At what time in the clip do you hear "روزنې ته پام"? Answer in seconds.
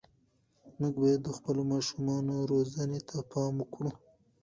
2.51-3.53